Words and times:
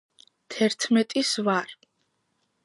თერთმეტის 0.53 1.35
ვარ 1.49 1.77